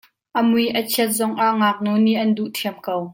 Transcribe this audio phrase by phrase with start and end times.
[0.39, 2.95] A mui a chiat zongah ngaknu nih an duh ṭhiam ko.